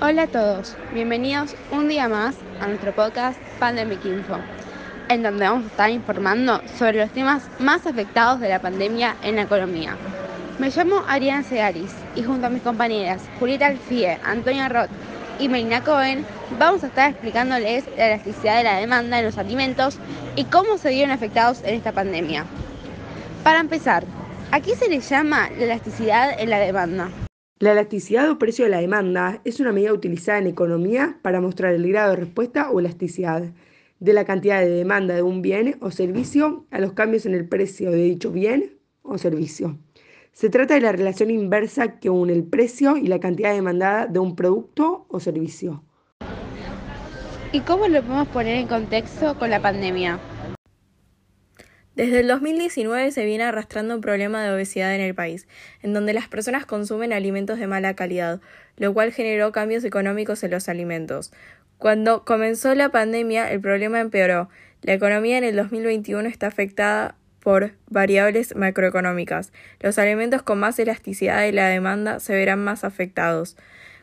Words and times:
Hola 0.00 0.22
a 0.22 0.26
todos, 0.28 0.76
bienvenidos 0.94 1.56
un 1.72 1.88
día 1.88 2.06
más 2.06 2.36
a 2.60 2.68
nuestro 2.68 2.94
podcast 2.94 3.36
Pandemic 3.58 4.04
Info, 4.04 4.36
en 5.08 5.24
donde 5.24 5.44
vamos 5.44 5.64
a 5.64 5.66
estar 5.66 5.90
informando 5.90 6.62
sobre 6.78 7.00
los 7.00 7.10
temas 7.10 7.42
más 7.58 7.84
afectados 7.84 8.38
de 8.38 8.48
la 8.48 8.60
pandemia 8.60 9.16
en 9.24 9.34
la 9.34 9.42
economía. 9.42 9.96
Me 10.60 10.70
llamo 10.70 11.02
Ariana 11.08 11.42
Segaris 11.42 11.90
y 12.14 12.22
junto 12.22 12.46
a 12.46 12.50
mis 12.50 12.62
compañeras 12.62 13.22
Julieta 13.40 13.66
Alfie, 13.66 14.20
Antonia 14.24 14.68
Roth 14.68 14.90
y 15.40 15.48
Melina 15.48 15.82
Cohen, 15.82 16.24
vamos 16.60 16.84
a 16.84 16.86
estar 16.86 17.10
explicándoles 17.10 17.84
la 17.96 18.06
elasticidad 18.06 18.58
de 18.58 18.64
la 18.64 18.76
demanda 18.76 19.18
en 19.18 19.24
los 19.24 19.36
alimentos 19.36 19.98
y 20.36 20.44
cómo 20.44 20.78
se 20.78 20.90
vieron 20.90 21.10
afectados 21.10 21.60
en 21.64 21.74
esta 21.74 21.90
pandemia. 21.90 22.44
Para 23.42 23.58
empezar, 23.58 24.04
¿a 24.52 24.60
qué 24.60 24.76
se 24.76 24.88
le 24.88 25.00
llama 25.00 25.50
la 25.58 25.64
elasticidad 25.64 26.38
en 26.38 26.50
la 26.50 26.60
demanda? 26.60 27.10
La 27.60 27.72
elasticidad 27.72 28.30
o 28.30 28.38
precio 28.38 28.64
de 28.64 28.70
la 28.70 28.80
demanda 28.80 29.40
es 29.44 29.58
una 29.58 29.72
medida 29.72 29.92
utilizada 29.92 30.38
en 30.38 30.46
economía 30.46 31.18
para 31.22 31.40
mostrar 31.40 31.74
el 31.74 31.88
grado 31.88 32.10
de 32.10 32.16
respuesta 32.18 32.70
o 32.70 32.78
elasticidad 32.78 33.50
de 33.98 34.12
la 34.12 34.24
cantidad 34.24 34.60
de 34.60 34.68
demanda 34.68 35.16
de 35.16 35.22
un 35.22 35.42
bien 35.42 35.76
o 35.80 35.90
servicio 35.90 36.66
a 36.70 36.78
los 36.78 36.92
cambios 36.92 37.26
en 37.26 37.34
el 37.34 37.48
precio 37.48 37.90
de 37.90 38.04
dicho 38.04 38.30
bien 38.30 38.78
o 39.02 39.18
servicio. 39.18 39.76
Se 40.30 40.50
trata 40.50 40.74
de 40.74 40.82
la 40.82 40.92
relación 40.92 41.32
inversa 41.32 41.98
que 41.98 42.10
une 42.10 42.32
el 42.32 42.44
precio 42.44 42.96
y 42.96 43.08
la 43.08 43.18
cantidad 43.18 43.52
demandada 43.52 44.06
de 44.06 44.20
un 44.20 44.36
producto 44.36 45.06
o 45.08 45.18
servicio. 45.18 45.82
¿Y 47.50 47.58
cómo 47.62 47.88
lo 47.88 48.02
podemos 48.02 48.28
poner 48.28 48.58
en 48.58 48.68
contexto 48.68 49.36
con 49.36 49.50
la 49.50 49.60
pandemia? 49.60 50.20
Desde 51.98 52.20
el 52.20 52.28
2019 52.28 53.10
se 53.10 53.24
viene 53.24 53.42
arrastrando 53.42 53.96
un 53.96 54.00
problema 54.00 54.40
de 54.40 54.52
obesidad 54.52 54.94
en 54.94 55.00
el 55.00 55.16
país, 55.16 55.48
en 55.82 55.94
donde 55.94 56.12
las 56.12 56.28
personas 56.28 56.64
consumen 56.64 57.12
alimentos 57.12 57.58
de 57.58 57.66
mala 57.66 57.94
calidad, 57.94 58.40
lo 58.76 58.94
cual 58.94 59.12
generó 59.12 59.50
cambios 59.50 59.82
económicos 59.82 60.44
en 60.44 60.52
los 60.52 60.68
alimentos. 60.68 61.32
Cuando 61.76 62.24
comenzó 62.24 62.72
la 62.76 62.90
pandemia, 62.90 63.50
el 63.50 63.60
problema 63.60 63.98
empeoró. 63.98 64.48
La 64.80 64.92
economía 64.92 65.38
en 65.38 65.42
el 65.42 65.56
2021 65.56 66.28
está 66.28 66.46
afectada 66.46 67.16
por 67.40 67.72
variables 67.88 68.54
macroeconómicas. 68.54 69.52
Los 69.80 69.98
alimentos 69.98 70.42
con 70.42 70.60
más 70.60 70.78
elasticidad 70.78 71.40
de 71.40 71.50
la 71.50 71.66
demanda 71.66 72.20
se 72.20 72.32
verán 72.32 72.62
más 72.62 72.84
afectados. 72.84 73.56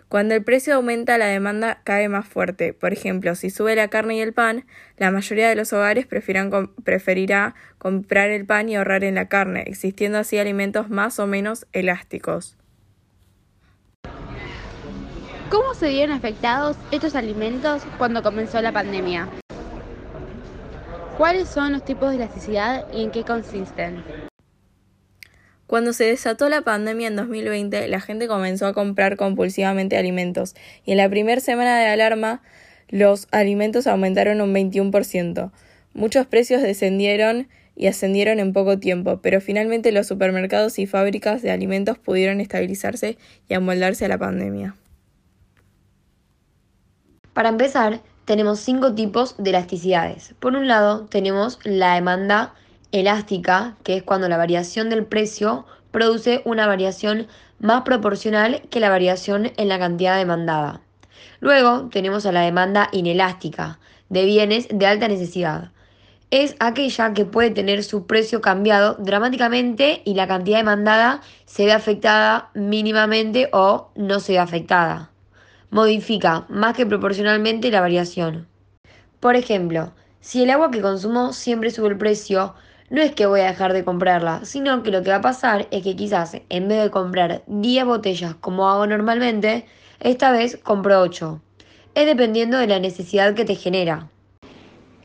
Cuando 0.08 0.36
el 0.36 0.44
precio 0.44 0.75
aumenta, 0.75 1.17
la 1.17 1.25
demanda 1.25 1.81
cae 1.84 2.08
más 2.09 2.28
fuerte. 2.28 2.73
Por 2.73 2.94
ejemplo, 2.94 3.34
si 3.36 3.50
sube 3.50 3.75
la 3.75 3.88
carne 3.88 4.17
y 4.17 4.22
el 4.22 4.34
pan, 4.34 4.66
la 4.98 5.09
mayoría 5.11 5.50
de 5.50 5.56
los 5.56 5.73
hogares 5.73 6.06
preferirá 6.06 7.56
comprar 7.80 8.30
el 8.30 8.45
pan 8.45 8.70
y 8.70 8.76
ahorrar 8.76 9.03
en 9.03 9.16
la 9.16 9.28
carne, 9.28 9.64
existiendo 9.66 10.20
así 10.20 10.38
alimentos 10.38 10.89
más 10.89 11.20
o 11.20 11.26
menos 11.26 11.66
elásticos. 11.73 12.56
¿Cómo 15.50 15.73
se 15.73 15.89
vieron 15.89 16.16
afectados 16.16 16.78
estos 16.92 17.16
alimentos 17.16 17.83
cuando 17.98 18.22
comenzó 18.22 18.61
la 18.61 18.72
pandemia? 18.72 19.28
¿Cuáles 21.17 21.48
son 21.48 21.72
los 21.72 21.86
tipos 21.86 22.09
de 22.09 22.17
elasticidad 22.17 22.86
y 22.92 23.03
en 23.03 23.11
qué 23.11 23.23
consisten? 23.23 24.03
Cuando 25.67 25.94
se 25.94 26.03
desató 26.05 26.47
la 26.47 26.61
pandemia 26.61 27.08
en 27.08 27.16
2020, 27.16 27.88
la 27.88 27.99
gente 27.99 28.27
comenzó 28.27 28.67
a 28.67 28.73
comprar 28.73 29.17
compulsivamente 29.17 29.97
alimentos 29.97 30.55
y 30.85 30.91
en 30.91 30.97
la 30.97 31.09
primera 31.09 31.41
semana 31.41 31.80
de 31.80 31.88
alarma 31.88 32.41
los 32.89 33.27
alimentos 33.31 33.88
aumentaron 33.88 34.41
un 34.41 34.53
21%. 34.53 35.52
Muchos 35.93 36.27
precios 36.27 36.61
descendieron 36.61 37.47
y 37.75 37.88
ascendieron 37.88 38.39
en 38.39 38.53
poco 38.53 38.77
tiempo, 38.77 39.19
pero 39.21 39.41
finalmente 39.41 39.91
los 39.91 40.08
supermercados 40.08 40.77
y 40.77 40.86
fábricas 40.86 41.41
de 41.41 41.52
alimentos 41.52 41.97
pudieron 41.97 42.41
estabilizarse 42.41 43.17
y 43.49 43.53
amoldarse 43.53 44.05
a 44.05 44.09
la 44.09 44.17
pandemia. 44.17 44.75
Para 47.33 47.49
empezar, 47.49 48.02
tenemos 48.23 48.59
cinco 48.59 48.93
tipos 48.93 49.36
de 49.38 49.49
elasticidades. 49.49 50.36
Por 50.39 50.55
un 50.55 50.67
lado, 50.67 51.05
tenemos 51.08 51.59
la 51.63 51.95
demanda 51.95 52.53
elástica, 53.00 53.76
que 53.83 53.98
es 53.98 54.04
cuando 54.04 54.30
la 54.30 54.38
variación 54.38 54.89
del 54.89 55.06
precio 55.06 55.66
produce 55.92 56.42
una 56.45 56.66
variación 56.66 57.28
más 57.60 57.82
proporcional 57.82 58.61
que 58.70 58.80
la 58.80 58.89
variación 58.89 59.52
en 59.58 59.67
la 59.67 59.80
cantidad 59.80 60.17
demandada. 60.17 60.82
Luego 61.39 61.89
tenemos 61.92 62.26
a 62.26 62.32
la 62.32 62.42
demanda 62.42 62.89
inelástica, 62.92 63.80
de 64.10 64.26
bienes 64.26 64.67
de 64.70 64.88
alta 64.88 65.08
necesidad. 65.08 65.72
Es 66.32 66.56
aquella 66.60 67.14
que 67.14 67.26
puede 67.26 67.52
tener 67.52 67.83
su 67.83 68.08
precio 68.08 68.42
cambiado 68.42 68.95
dramáticamente 68.95 70.02
y 70.06 70.16
la 70.16 70.27
cantidad 70.27 70.58
demandada 70.58 71.22
se 71.45 71.66
ve 71.66 71.73
afectada 71.73 72.50
mínimamente 72.54 73.50
o 73.52 73.92
no 73.95 74.20
se 74.20 74.33
ve 74.33 74.39
afectada. 74.39 75.12
Modifica 75.70 76.45
más 76.50 76.76
que 76.76 76.86
proporcionalmente 76.86 77.72
la 77.72 77.82
variación. 77.82 78.48
Por 79.20 79.36
ejemplo, 79.36 79.92
si 80.20 80.44
el 80.44 80.50
agua 80.50 80.72
que 80.72 80.82
consumo 80.82 81.33
siempre 81.33 81.70
sube 81.70 81.89
el 81.89 81.98
precio, 81.98 82.56
no 82.89 83.01
es 83.01 83.15
que 83.15 83.25
voy 83.25 83.41
a 83.41 83.47
dejar 83.47 83.73
de 83.73 83.83
comprarla, 83.83 84.45
sino 84.45 84.83
que 84.83 84.91
lo 84.91 85.01
que 85.01 85.09
va 85.09 85.17
a 85.17 85.21
pasar 85.21 85.67
es 85.71 85.83
que 85.83 85.95
quizás 85.95 86.37
en 86.49 86.67
vez 86.67 86.83
de 86.83 86.91
comprar 86.91 87.41
10 87.47 87.85
botellas 87.85 88.35
como 88.35 88.69
hago 88.69 88.85
normalmente, 88.85 89.65
esta 89.99 90.31
vez 90.31 90.57
compro 90.57 91.01
8. 91.01 91.41
Es 91.95 92.05
dependiendo 92.05 92.57
de 92.57 92.67
la 92.67 92.79
necesidad 92.79 93.33
que 93.33 93.45
te 93.45 93.55
genera. 93.55 94.09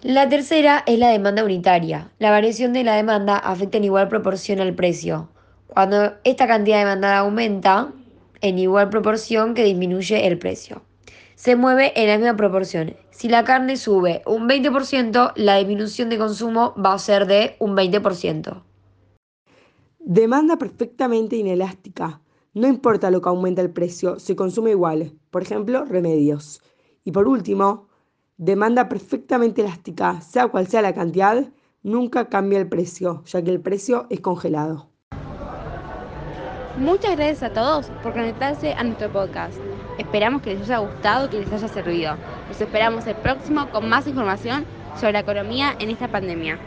La 0.02 0.28
tercera 0.28 0.82
es 0.86 0.98
la 0.98 1.08
demanda 1.08 1.44
unitaria. 1.44 2.10
La 2.18 2.30
variación 2.30 2.72
de 2.72 2.84
la 2.84 2.96
demanda 2.96 3.36
afecta 3.38 3.78
en 3.78 3.84
igual 3.84 4.08
proporción 4.08 4.60
al 4.60 4.74
precio. 4.74 5.30
Cuando 5.66 6.14
esta 6.24 6.46
cantidad 6.46 6.80
demandada 6.80 7.18
aumenta, 7.18 7.88
en 8.42 8.58
igual 8.58 8.90
proporción 8.90 9.54
que 9.54 9.64
disminuye 9.64 10.26
el 10.26 10.38
precio 10.38 10.82
se 11.40 11.56
mueve 11.56 11.98
en 11.98 12.06
la 12.06 12.18
misma 12.18 12.36
proporción. 12.36 12.96
Si 13.08 13.26
la 13.26 13.44
carne 13.44 13.78
sube 13.78 14.20
un 14.26 14.46
20%, 14.46 15.32
la 15.36 15.56
disminución 15.56 16.10
de 16.10 16.18
consumo 16.18 16.74
va 16.74 16.92
a 16.92 16.98
ser 16.98 17.26
de 17.26 17.56
un 17.60 17.74
20%. 17.74 18.62
Demanda 20.00 20.58
perfectamente 20.58 21.36
inelástica. 21.36 22.20
No 22.52 22.68
importa 22.68 23.10
lo 23.10 23.22
que 23.22 23.30
aumenta 23.30 23.62
el 23.62 23.70
precio, 23.70 24.18
se 24.18 24.36
consume 24.36 24.72
igual. 24.72 25.14
Por 25.30 25.40
ejemplo, 25.40 25.86
remedios. 25.86 26.60
Y 27.04 27.12
por 27.12 27.26
último, 27.26 27.88
demanda 28.36 28.90
perfectamente 28.90 29.62
elástica, 29.62 30.20
sea 30.20 30.48
cual 30.48 30.66
sea 30.66 30.82
la 30.82 30.92
cantidad, 30.92 31.50
nunca 31.82 32.28
cambia 32.28 32.58
el 32.58 32.68
precio, 32.68 33.22
ya 33.24 33.40
que 33.40 33.50
el 33.50 33.62
precio 33.62 34.06
es 34.10 34.20
congelado. 34.20 34.90
Muchas 36.76 37.16
gracias 37.16 37.42
a 37.42 37.52
todos 37.54 37.86
por 38.02 38.12
conectarse 38.12 38.74
a 38.74 38.84
nuestro 38.84 39.10
podcast. 39.10 39.56
Esperamos 40.00 40.40
que 40.40 40.54
les 40.54 40.62
haya 40.62 40.78
gustado 40.78 41.28
que 41.28 41.40
les 41.40 41.52
haya 41.52 41.68
servido. 41.68 42.16
Los 42.48 42.58
esperamos 42.58 43.06
el 43.06 43.16
próximo 43.16 43.70
con 43.70 43.86
más 43.86 44.06
información 44.06 44.64
sobre 44.98 45.12
la 45.12 45.18
economía 45.20 45.76
en 45.78 45.90
esta 45.90 46.08
pandemia. 46.08 46.58